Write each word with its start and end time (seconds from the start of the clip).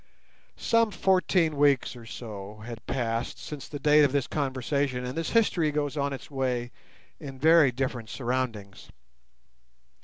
Some 0.57 0.89
fourteen 0.89 1.57
weeks 1.57 1.95
or 1.95 2.07
so 2.07 2.63
had 2.65 2.87
passed 2.87 3.37
since 3.37 3.67
the 3.67 3.77
date 3.77 4.03
of 4.03 4.11
this 4.11 4.25
conversation, 4.25 5.05
and 5.05 5.15
this 5.15 5.29
history 5.29 5.69
goes 5.71 5.95
on 5.95 6.11
its 6.11 6.31
way 6.31 6.71
in 7.19 7.37
very 7.37 7.71
different 7.71 8.09
surroundings. 8.09 8.89